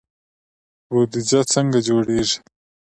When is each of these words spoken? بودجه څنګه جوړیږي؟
بودجه 0.89 1.41
څنګه 1.53 1.79
جوړیږي؟ 1.87 2.37